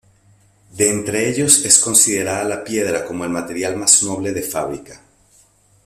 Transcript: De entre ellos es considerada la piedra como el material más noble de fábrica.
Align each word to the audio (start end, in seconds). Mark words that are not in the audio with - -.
De 0.71 0.89
entre 0.89 1.29
ellos 1.29 1.63
es 1.63 1.77
considerada 1.77 2.43
la 2.43 2.63
piedra 2.63 3.05
como 3.05 3.23
el 3.23 3.29
material 3.29 3.77
más 3.77 4.01
noble 4.01 4.31
de 4.33 4.41
fábrica. 4.41 4.99